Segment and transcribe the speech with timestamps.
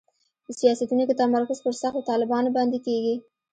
[0.45, 3.15] په سیاستونو کې تمرکز پر سختو طالبانو باندې کېږي.